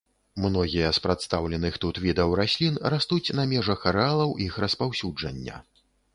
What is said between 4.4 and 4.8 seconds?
іх